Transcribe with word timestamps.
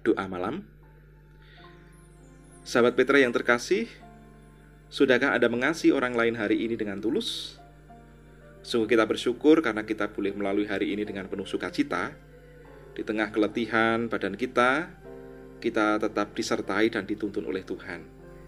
Doa 0.00 0.24
malam. 0.24 0.64
Sahabat 2.64 2.96
Petra 2.96 3.20
yang 3.20 3.36
terkasih, 3.36 3.84
sudahkah 4.88 5.36
Anda 5.36 5.52
mengasihi 5.52 5.92
orang 5.92 6.16
lain 6.16 6.40
hari 6.40 6.64
ini 6.64 6.72
dengan 6.72 7.04
tulus? 7.04 7.60
Sungguh 8.64 8.96
kita 8.96 9.04
bersyukur 9.04 9.60
karena 9.60 9.84
kita 9.84 10.08
boleh 10.08 10.32
melalui 10.32 10.64
hari 10.64 10.96
ini 10.96 11.04
dengan 11.04 11.28
penuh 11.28 11.44
sukacita. 11.44 12.16
Di 12.96 13.04
tengah 13.04 13.28
keletihan 13.28 14.08
badan 14.08 14.40
kita, 14.40 14.88
kita 15.60 16.00
tetap 16.00 16.32
disertai 16.32 16.88
dan 16.88 17.04
dituntun 17.04 17.44
oleh 17.44 17.60
Tuhan 17.60 18.00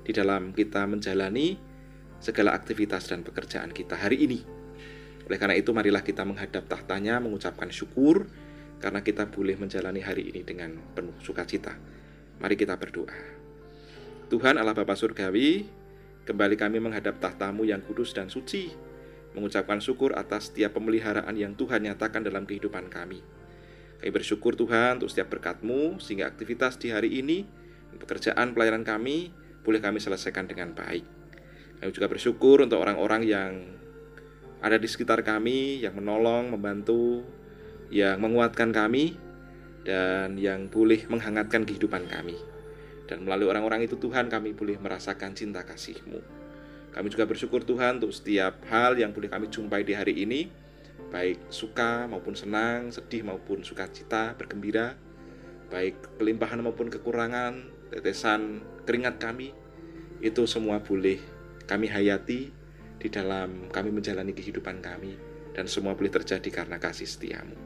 di 0.08 0.12
dalam 0.16 0.56
kita 0.56 0.88
menjalani 0.88 1.60
segala 2.16 2.56
aktivitas 2.56 3.12
dan 3.12 3.20
pekerjaan 3.20 3.76
kita 3.76 4.00
hari 4.00 4.24
ini. 4.24 4.40
Oleh 5.28 5.36
karena 5.36 5.52
itu, 5.52 5.68
marilah 5.76 6.00
kita 6.00 6.24
menghadap 6.24 6.64
tahtanya, 6.64 7.20
mengucapkan 7.20 7.68
syukur, 7.68 8.24
karena 8.82 8.98
kita 8.98 9.30
boleh 9.30 9.54
menjalani 9.54 10.02
hari 10.02 10.34
ini 10.34 10.42
dengan 10.42 10.74
penuh 10.74 11.14
sukacita. 11.22 11.78
Mari 12.42 12.58
kita 12.58 12.74
berdoa. 12.74 13.14
Tuhan 14.26 14.58
Allah 14.58 14.74
Bapa 14.74 14.98
Surgawi, 14.98 15.62
kembali 16.26 16.58
kami 16.58 16.82
menghadap 16.82 17.22
tahtamu 17.22 17.62
yang 17.62 17.78
kudus 17.86 18.10
dan 18.10 18.26
suci, 18.26 18.74
mengucapkan 19.38 19.78
syukur 19.78 20.18
atas 20.18 20.50
setiap 20.50 20.74
pemeliharaan 20.74 21.30
yang 21.38 21.54
Tuhan 21.54 21.86
nyatakan 21.86 22.26
dalam 22.26 22.42
kehidupan 22.42 22.90
kami. 22.90 23.22
Kami 24.02 24.10
bersyukur 24.10 24.58
Tuhan 24.58 24.98
untuk 24.98 25.14
setiap 25.14 25.30
berkatmu, 25.38 26.02
sehingga 26.02 26.26
aktivitas 26.26 26.74
di 26.82 26.90
hari 26.90 27.22
ini, 27.22 27.46
pekerjaan 28.02 28.50
pelayanan 28.50 28.82
kami, 28.82 29.30
boleh 29.62 29.78
kami 29.78 30.02
selesaikan 30.02 30.50
dengan 30.50 30.74
baik. 30.74 31.06
Kami 31.78 31.90
juga 31.94 32.10
bersyukur 32.10 32.66
untuk 32.66 32.82
orang-orang 32.82 33.22
yang 33.22 33.52
ada 34.58 34.74
di 34.74 34.90
sekitar 34.90 35.22
kami, 35.22 35.86
yang 35.86 35.94
menolong, 35.94 36.50
membantu, 36.50 37.22
yang 37.92 38.18
menguatkan 38.24 38.72
kami 38.72 39.20
dan 39.84 40.40
yang 40.40 40.72
boleh 40.72 41.04
menghangatkan 41.12 41.68
kehidupan 41.68 42.08
kami. 42.08 42.40
Dan 43.04 43.28
melalui 43.28 43.52
orang-orang 43.52 43.84
itu 43.84 44.00
Tuhan 44.00 44.32
kami 44.32 44.56
boleh 44.56 44.80
merasakan 44.80 45.36
cinta 45.36 45.60
kasih-Mu. 45.60 46.20
Kami 46.96 47.06
juga 47.12 47.28
bersyukur 47.28 47.60
Tuhan 47.68 48.00
untuk 48.00 48.16
setiap 48.16 48.64
hal 48.72 48.96
yang 48.96 49.12
boleh 49.12 49.28
kami 49.28 49.52
jumpai 49.52 49.84
di 49.84 49.92
hari 49.92 50.24
ini, 50.24 50.48
baik 51.12 51.52
suka 51.52 52.08
maupun 52.08 52.32
senang, 52.32 52.88
sedih 52.88 53.24
maupun 53.28 53.60
sukacita, 53.60 54.32
bergembira, 54.36 54.96
baik 55.68 56.20
kelimpahan 56.20 56.60
maupun 56.64 56.88
kekurangan, 56.88 57.68
tetesan 57.92 58.64
keringat 58.88 59.20
kami, 59.20 59.52
itu 60.20 60.44
semua 60.48 60.80
boleh 60.80 61.20
kami 61.64 61.88
hayati 61.88 62.52
di 63.00 63.08
dalam 63.08 63.72
kami 63.72 63.88
menjalani 63.88 64.36
kehidupan 64.36 64.84
kami, 64.84 65.16
dan 65.56 65.68
semua 65.68 65.96
boleh 65.96 66.12
terjadi 66.12 66.48
karena 66.48 66.76
kasih 66.76 67.08
setiamu. 67.08 67.56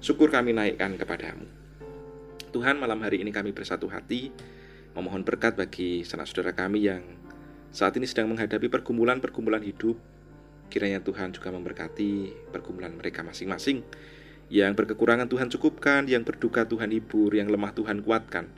Syukur 0.00 0.32
kami 0.32 0.56
naikkan 0.56 0.96
kepadamu. 0.96 1.44
Tuhan 2.56 2.80
malam 2.80 3.04
hari 3.04 3.20
ini 3.20 3.28
kami 3.36 3.52
bersatu 3.52 3.84
hati 3.92 4.32
memohon 4.96 5.20
berkat 5.28 5.60
bagi 5.60 6.08
sanak 6.08 6.24
saudara 6.24 6.56
kami 6.56 6.88
yang 6.88 7.04
saat 7.68 8.00
ini 8.00 8.08
sedang 8.08 8.32
menghadapi 8.32 8.72
pergumulan-pergumulan 8.72 9.60
hidup. 9.60 10.00
Kiranya 10.72 11.04
Tuhan 11.04 11.36
juga 11.36 11.52
memberkati 11.52 12.32
pergumulan 12.48 12.96
mereka 12.96 13.20
masing-masing. 13.20 13.84
Yang 14.48 14.72
berkekurangan 14.80 15.28
Tuhan 15.28 15.52
cukupkan, 15.52 16.08
yang 16.08 16.24
berduka 16.24 16.64
Tuhan 16.64 16.96
hibur, 16.96 17.36
yang 17.36 17.52
lemah 17.52 17.76
Tuhan 17.76 18.00
kuatkan. 18.00 18.48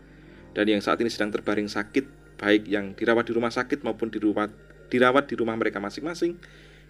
Dan 0.54 0.64
yang 0.70 0.78
saat 0.78 1.02
ini 1.02 1.10
sedang 1.10 1.34
terbaring 1.34 1.66
sakit, 1.66 2.38
baik 2.38 2.70
yang 2.70 2.94
dirawat 2.94 3.26
di 3.26 3.32
rumah 3.34 3.50
sakit 3.50 3.82
maupun 3.82 4.14
dirawat, 4.14 4.54
dirawat 4.94 5.26
di 5.26 5.34
rumah 5.34 5.58
mereka 5.58 5.82
masing-masing, 5.82 6.38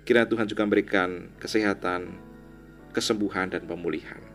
kiranya 0.04 0.28
Tuhan 0.28 0.44
juga 0.44 0.62
memberikan 0.68 1.32
kesehatan, 1.40 2.14
kesembuhan, 2.92 3.48
dan 3.48 3.64
pemulihan. 3.64 4.31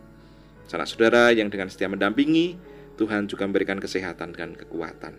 Sanak 0.68 0.84
saudara 0.84 1.32
yang 1.32 1.48
dengan 1.48 1.72
setia 1.72 1.88
mendampingi, 1.88 2.60
Tuhan 3.00 3.24
juga 3.24 3.48
memberikan 3.48 3.80
kesehatan 3.80 4.36
dan 4.36 4.52
kekuatan. 4.52 5.16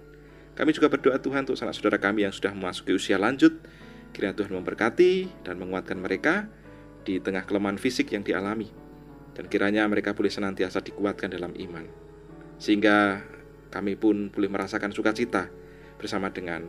Kami 0.54 0.70
juga 0.78 0.94
berdoa 0.94 1.18
Tuhan 1.18 1.50
untuk 1.50 1.58
sanak 1.58 1.74
saudara 1.74 1.98
kami 1.98 2.22
yang 2.22 2.30
sudah 2.30 2.54
memasuki 2.54 2.94
usia 2.94 3.18
lanjut, 3.18 3.58
kiranya 4.14 4.38
Tuhan 4.38 4.54
memberkati 4.54 5.42
dan 5.42 5.58
menguatkan 5.58 5.98
mereka 5.98 6.46
di 7.02 7.18
tengah 7.18 7.50
kelemahan 7.50 7.82
fisik 7.82 8.14
yang 8.14 8.22
dialami. 8.22 8.70
Dan 9.34 9.50
kiranya 9.50 9.90
mereka 9.90 10.14
boleh 10.14 10.30
senantiasa 10.30 10.86
dikuatkan 10.86 11.34
dalam 11.34 11.58
iman. 11.58 11.88
Sehingga 12.62 13.26
kami 13.74 13.98
pun 13.98 14.30
boleh 14.30 14.52
merasakan 14.54 14.94
sukacita 14.94 15.50
bersama 15.98 16.30
dengan 16.30 16.62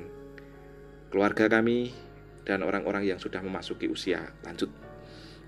keluarga 1.12 1.52
kami 1.52 1.92
dan 2.48 2.64
orang-orang 2.64 3.04
yang 3.04 3.20
sudah 3.20 3.44
memasuki 3.44 3.91
usia 3.92 4.32
lanjut. 4.41 4.72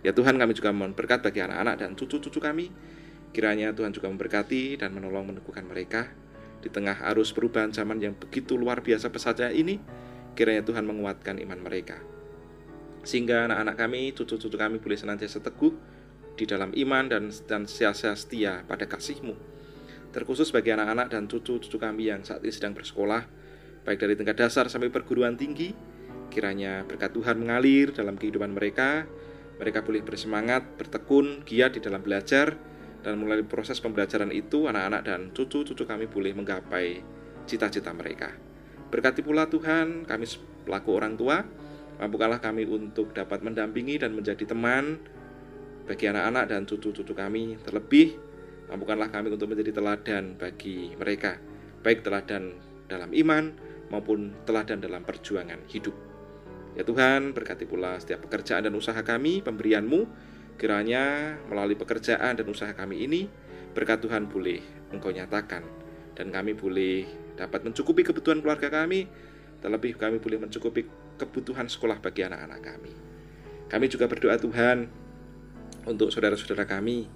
Ya 0.03 0.11
Tuhan 0.11 0.35
kami 0.35 0.53
juga 0.53 0.75
mohon 0.75 0.93
berkat 0.93 1.23
bagi 1.23 1.41
anak-anak 1.41 1.79
dan 1.79 1.95
cucu-cucu 1.95 2.43
kami 2.43 2.75
Kiranya 3.33 3.73
Tuhan 3.73 3.97
juga 3.97 4.13
memberkati 4.13 4.77
dan 4.77 4.93
menolong 4.93 5.33
meneguhkan 5.33 5.65
mereka 5.65 6.13
di 6.63 6.69
tengah 6.69 7.01
arus 7.13 7.33
perubahan 7.33 7.73
zaman 7.73 7.99
yang 7.99 8.15
begitu 8.15 8.61
luar 8.61 8.85
biasa 8.85 9.09
pesatnya 9.09 9.49
ini. 9.51 9.81
Kiranya 10.33 10.65
Tuhan 10.65 10.85
menguatkan 10.89 11.41
iman 11.41 11.61
mereka. 11.61 12.01
Sehingga 13.03 13.51
anak-anak 13.51 13.77
kami, 13.77 14.15
cucu-cucu 14.17 14.57
kami 14.57 14.81
boleh 14.81 14.97
senantiasa 14.97 15.43
teguh 15.45 15.75
di 16.39 16.49
dalam 16.49 16.73
iman 16.73 17.05
dan 17.11 17.29
dan 17.45 17.69
sia-sia 17.69 18.17
setia 18.17 18.65
pada 18.65 18.89
kasih-Mu. 18.89 19.35
Terkhusus 20.13 20.53
bagi 20.53 20.73
anak-anak 20.73 21.13
dan 21.13 21.29
cucu-cucu 21.29 21.77
kami 21.77 22.09
yang 22.13 22.25
saat 22.25 22.41
ini 22.45 22.53
sedang 22.53 22.73
bersekolah, 22.73 23.25
baik 23.85 23.99
dari 24.01 24.15
tingkat 24.17 24.37
dasar 24.41 24.69
sampai 24.69 24.89
perguruan 24.89 25.37
tinggi, 25.37 25.73
kiranya 26.33 26.85
berkat 26.85 27.13
Tuhan 27.13 27.41
mengalir 27.41 27.93
dalam 27.93 28.17
kehidupan 28.17 28.53
mereka, 28.53 29.05
mereka 29.61 29.85
boleh 29.85 30.01
bersemangat, 30.01 30.65
bertekun, 30.81 31.45
giat 31.45 31.77
di 31.77 31.81
dalam 31.85 32.01
belajar, 32.01 32.57
dan 33.03 33.19
melalui 33.19 33.45
proses 33.47 33.83
pembelajaran 33.83 34.31
itu, 34.31 34.71
anak-anak 34.71 35.03
dan 35.03 35.21
cucu-cucu 35.35 35.83
kami 35.83 36.07
boleh 36.07 36.33
menggapai 36.33 37.03
cita-cita 37.45 37.91
mereka. 37.91 38.31
Berkati 38.89 39.21
pula 39.27 39.51
Tuhan, 39.51 40.07
kami 40.07 40.25
pelaku 40.63 40.91
orang 40.95 41.15
tua, 41.19 41.43
mampukanlah 41.99 42.39
kami 42.39 42.63
untuk 42.67 43.11
dapat 43.11 43.43
mendampingi 43.43 43.99
dan 43.99 44.15
menjadi 44.15 44.47
teman 44.47 45.03
bagi 45.85 46.07
anak-anak 46.07 46.45
dan 46.47 46.63
cucu-cucu 46.63 47.11
kami. 47.11 47.59
Terlebih, 47.67 48.15
mampukanlah 48.71 49.11
kami 49.11 49.35
untuk 49.35 49.51
menjadi 49.51 49.75
teladan 49.75 50.39
bagi 50.39 50.95
mereka, 50.95 51.43
baik 51.83 52.07
teladan 52.07 52.55
dalam 52.87 53.11
iman 53.11 53.51
maupun 53.91 54.33
teladan 54.47 54.79
dalam 54.79 55.03
perjuangan 55.03 55.67
hidup. 55.69 55.97
Ya 56.73 56.89
Tuhan, 56.89 57.37
berkati 57.37 57.69
pula 57.69 58.01
setiap 58.01 58.25
pekerjaan 58.25 58.65
dan 58.65 58.73
usaha 58.73 58.97
kami, 59.05 59.45
pemberianmu, 59.45 60.01
Kiranya 60.61 61.37
melalui 61.51 61.75
pekerjaan 61.75 62.39
dan 62.39 62.47
usaha 62.47 62.71
kami 62.73 63.05
ini, 63.05 63.27
berkat 63.73 64.05
Tuhan 64.05 64.31
boleh 64.31 64.61
Engkau 64.93 65.11
nyatakan, 65.11 65.65
dan 66.13 66.29
kami 66.29 66.53
boleh 66.53 67.09
dapat 67.35 67.65
mencukupi 67.65 68.05
kebutuhan 68.05 68.45
keluarga 68.45 68.69
kami, 68.69 69.09
terlebih 69.65 69.97
kami 69.97 70.21
boleh 70.21 70.39
mencukupi 70.43 70.85
kebutuhan 71.17 71.67
sekolah 71.67 71.99
bagi 72.03 72.29
anak-anak 72.29 72.61
kami. 72.61 72.93
Kami 73.73 73.87
juga 73.89 74.05
berdoa 74.05 74.37
Tuhan 74.37 74.85
untuk 75.89 76.13
saudara-saudara 76.13 76.69
kami 76.69 77.09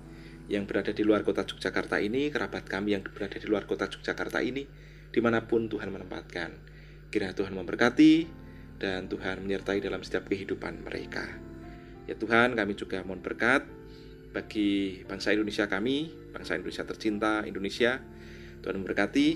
yang 0.48 0.64
berada 0.64 0.94
di 0.94 1.02
luar 1.02 1.26
kota 1.26 1.44
Yogyakarta 1.44 2.00
ini, 2.00 2.32
kerabat 2.32 2.64
kami 2.64 2.96
yang 2.96 3.02
berada 3.04 3.36
di 3.36 3.46
luar 3.46 3.66
kota 3.68 3.90
Yogyakarta 3.90 4.40
ini, 4.40 4.64
di 5.10 5.20
mana 5.20 5.44
pun 5.44 5.68
Tuhan 5.68 5.92
menempatkan. 5.92 6.50
Kiranya 7.12 7.34
Tuhan 7.34 7.54
memberkati 7.54 8.14
dan 8.80 9.06
Tuhan 9.10 9.42
menyertai 9.44 9.82
dalam 9.82 10.00
setiap 10.00 10.30
kehidupan 10.30 10.82
mereka. 10.86 11.45
Ya 12.06 12.14
Tuhan, 12.14 12.54
kami 12.54 12.78
juga 12.78 13.02
mohon 13.02 13.18
berkat 13.18 13.66
bagi 14.30 15.02
bangsa 15.10 15.34
Indonesia 15.34 15.66
kami, 15.66 16.12
bangsa 16.30 16.54
Indonesia 16.54 16.86
tercinta, 16.86 17.42
Indonesia. 17.42 17.98
Tuhan 18.62 18.82
memberkati 18.82 19.28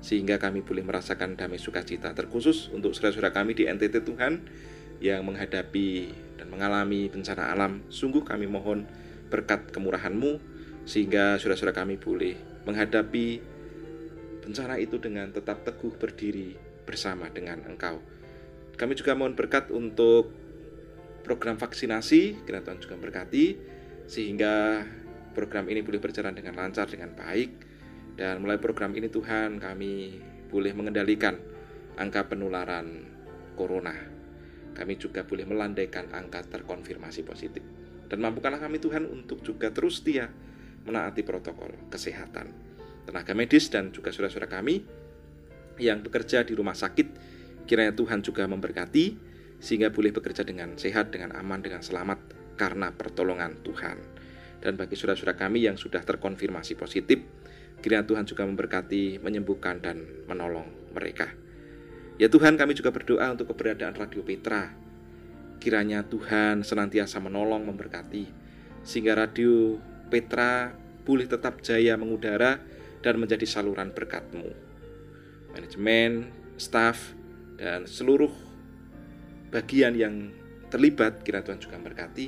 sehingga 0.00 0.40
kami 0.40 0.64
boleh 0.64 0.80
merasakan 0.80 1.36
damai 1.36 1.60
sukacita 1.60 2.14
terkhusus 2.16 2.72
untuk 2.72 2.96
saudara-saudara 2.96 3.36
kami 3.36 3.52
di 3.52 3.68
NTT 3.68 4.00
Tuhan 4.06 4.40
yang 5.00 5.24
menghadapi 5.28 6.12
dan 6.40 6.48
mengalami 6.48 7.08
bencana 7.12 7.52
alam. 7.52 7.84
Sungguh 7.92 8.24
kami 8.24 8.48
mohon 8.48 8.88
berkat 9.28 9.70
kemurahan-Mu 9.70 10.40
sehingga 10.88 11.36
saudara-saudara 11.36 11.84
kami 11.84 12.00
boleh 12.00 12.34
menghadapi 12.64 13.26
bencana 14.40 14.80
itu 14.80 14.96
dengan 14.96 15.28
tetap 15.30 15.62
teguh 15.68 15.94
berdiri 16.00 16.56
bersama 16.88 17.28
dengan 17.28 17.60
Engkau. 17.68 18.00
Kami 18.74 18.96
juga 18.96 19.12
mohon 19.12 19.36
berkat 19.36 19.68
untuk 19.68 20.32
program 21.30 21.54
vaksinasi, 21.54 22.42
kiranya 22.42 22.66
Tuhan 22.66 22.82
juga 22.82 22.98
berkati 22.98 23.54
sehingga 24.10 24.82
program 25.30 25.70
ini 25.70 25.78
boleh 25.78 26.02
berjalan 26.02 26.34
dengan 26.34 26.58
lancar 26.58 26.90
dengan 26.90 27.14
baik 27.14 27.50
dan 28.18 28.42
mulai 28.42 28.58
program 28.58 28.90
ini 28.98 29.06
Tuhan 29.06 29.62
kami 29.62 30.18
boleh 30.50 30.74
mengendalikan 30.74 31.38
angka 31.94 32.26
penularan 32.26 33.06
corona. 33.54 33.94
Kami 34.74 34.98
juga 34.98 35.22
boleh 35.22 35.46
melandaikan 35.46 36.10
angka 36.10 36.42
terkonfirmasi 36.50 37.22
positif. 37.22 37.62
Dan 38.10 38.18
mampukanlah 38.18 38.58
kami 38.58 38.82
Tuhan 38.82 39.06
untuk 39.06 39.46
juga 39.46 39.70
terus 39.70 40.02
setia 40.02 40.26
menaati 40.82 41.22
protokol 41.22 41.70
kesehatan. 41.94 42.50
Tenaga 43.06 43.38
medis 43.38 43.70
dan 43.70 43.94
juga 43.94 44.10
saudara-saudara 44.10 44.50
kami 44.50 44.82
yang 45.78 46.02
bekerja 46.02 46.42
di 46.42 46.58
rumah 46.58 46.74
sakit, 46.74 47.06
kiranya 47.70 47.94
Tuhan 47.94 48.18
juga 48.18 48.50
memberkati 48.50 49.29
sehingga 49.60 49.92
boleh 49.92 50.10
bekerja 50.10 50.42
dengan 50.42 50.74
sehat, 50.80 51.12
dengan 51.12 51.36
aman, 51.36 51.60
dengan 51.60 51.84
selamat 51.84 52.18
karena 52.56 52.90
pertolongan 52.90 53.60
Tuhan. 53.60 53.96
Dan 54.60 54.76
bagi 54.76 54.96
saudara-saudara 54.96 55.36
kami 55.36 55.68
yang 55.68 55.76
sudah 55.80 56.04
terkonfirmasi 56.04 56.76
positif, 56.76 57.20
Kiranya 57.80 58.04
Tuhan 58.04 58.28
juga 58.28 58.44
memberkati, 58.44 59.24
menyembuhkan, 59.24 59.80
dan 59.80 60.04
menolong 60.28 60.68
mereka. 60.92 61.32
Ya 62.20 62.28
Tuhan, 62.28 62.60
kami 62.60 62.76
juga 62.76 62.92
berdoa 62.92 63.32
untuk 63.32 63.56
keberadaan 63.56 63.96
Radio 63.96 64.20
Petra. 64.20 64.68
Kiranya 65.56 66.04
Tuhan 66.04 66.60
senantiasa 66.60 67.24
menolong, 67.24 67.64
memberkati, 67.64 68.28
sehingga 68.84 69.16
Radio 69.16 69.80
Petra 70.12 70.76
boleh 71.08 71.24
tetap 71.24 71.64
jaya 71.64 71.96
mengudara 71.96 72.60
dan 73.00 73.16
menjadi 73.16 73.48
saluran 73.48 73.96
berkat-Mu. 73.96 74.52
Manajemen, 75.56 76.28
staf, 76.60 77.16
dan 77.56 77.88
seluruh 77.88 78.32
bagian 79.50 79.98
yang 79.98 80.30
terlibat, 80.70 81.26
kira 81.26 81.42
Tuhan 81.42 81.58
juga 81.58 81.76
memberkati, 81.76 82.26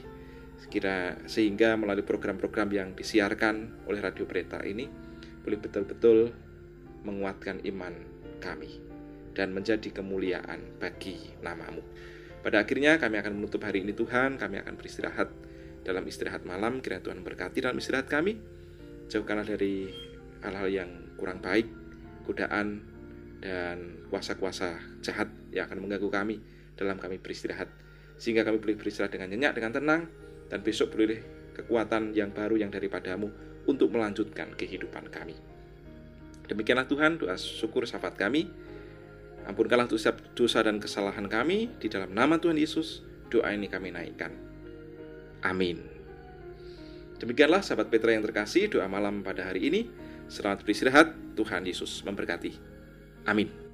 kira 0.67 1.19
sehingga 1.27 1.79
melalui 1.79 2.03
program-program 2.03 2.69
yang 2.75 2.89
disiarkan 2.99 3.87
oleh 3.87 4.03
Radio 4.03 4.27
Petra 4.27 4.63
ini, 4.67 4.87
boleh 5.43 5.59
betul-betul 5.59 6.35
menguatkan 7.03 7.63
iman 7.67 7.95
kami 8.43 8.79
dan 9.35 9.55
menjadi 9.55 9.91
kemuliaan 9.91 10.79
bagi 10.79 11.35
namamu. 11.41 11.83
Pada 12.43 12.67
akhirnya 12.67 12.99
kami 12.99 13.23
akan 13.23 13.39
menutup 13.39 13.63
hari 13.63 13.87
ini 13.87 13.95
Tuhan, 13.95 14.35
kami 14.39 14.59
akan 14.63 14.75
beristirahat 14.75 15.31
dalam 15.87 16.03
istirahat 16.07 16.43
malam, 16.43 16.83
kiranya 16.83 17.11
Tuhan 17.11 17.23
berkati 17.23 17.63
dalam 17.63 17.79
istirahat 17.79 18.11
kami. 18.11 18.39
Jauhkanlah 19.07 19.47
dari 19.47 19.91
hal-hal 20.43 20.69
yang 20.71 20.91
kurang 21.15 21.39
baik, 21.39 21.71
godaan, 22.27 22.83
dan 23.43 24.07
kuasa-kuasa 24.11 24.79
jahat 25.03 25.27
yang 25.51 25.67
akan 25.67 25.83
mengganggu 25.83 26.11
kami 26.11 26.37
dalam 26.77 26.97
kami 26.99 27.19
beristirahat. 27.19 27.69
Sehingga 28.17 28.47
kami 28.47 28.63
boleh 28.63 28.77
beristirahat 28.79 29.13
dengan 29.13 29.33
nyenyak, 29.33 29.53
dengan 29.59 29.73
tenang, 29.75 30.03
dan 30.53 30.61
besok 30.61 30.95
boleh 30.95 31.21
kekuatan 31.53 32.17
yang 32.17 32.33
baru 32.33 32.61
yang 32.61 32.73
daripadamu 32.73 33.29
untuk 33.69 33.93
melanjutkan 33.93 34.53
kehidupan 34.57 35.09
kami. 35.13 35.37
Demikianlah 36.49 36.87
Tuhan, 36.91 37.23
doa 37.23 37.39
syukur 37.39 37.87
syafaat 37.87 38.19
kami. 38.19 38.51
Ampunkanlah 39.43 39.91
dosa, 39.91 40.15
dosa 40.37 40.63
dan 40.63 40.79
kesalahan 40.79 41.27
kami 41.27 41.73
di 41.79 41.91
dalam 41.91 42.15
nama 42.15 42.39
Tuhan 42.39 42.59
Yesus. 42.59 43.03
Doa 43.33 43.51
ini 43.55 43.67
kami 43.67 43.91
naikkan. 43.91 44.31
Amin. 45.43 45.83
Demikianlah 47.19 47.63
sahabat 47.63 47.91
Petra 47.91 48.15
yang 48.15 48.23
terkasih, 48.23 48.71
doa 48.71 48.87
malam 48.91 49.23
pada 49.23 49.47
hari 49.47 49.67
ini. 49.71 49.87
Selamat 50.27 50.67
beristirahat, 50.67 51.15
Tuhan 51.39 51.63
Yesus 51.67 52.03
memberkati. 52.03 52.53
Amin. 53.27 53.72